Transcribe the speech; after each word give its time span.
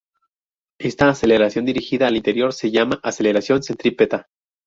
Esta 0.79 1.09
aceleración 1.09 1.63
dirigida 1.65 2.07
al 2.07 2.15
interior 2.15 2.53
se 2.53 2.71
llama 2.71 2.99
aceleración 3.03 3.61
centrípeta. 3.61 4.29